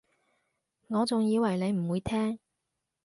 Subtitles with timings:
[0.87, 2.39] 我仲以為你唔會聽